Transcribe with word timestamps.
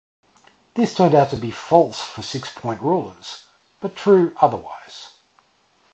This 0.73 0.95
turned 0.95 1.13
out 1.13 1.29
to 1.29 1.35
be 1.35 1.51
false 1.51 2.01
for 2.01 2.23
six-point 2.23 2.81
rulers, 2.81 3.45
but 3.81 3.95
true 3.95 4.35
otherwise. 4.41 5.09